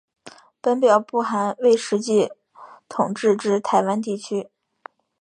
[0.61, 2.31] 本表不含未实际
[2.89, 4.49] 统治之台湾地区。